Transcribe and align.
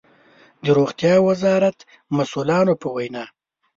د 0.63 0.65
روغتيا 0.77 1.15
وزارت 1.29 1.77
مسؤلانو 2.17 2.73
په 2.81 2.87
وينا 2.95 3.25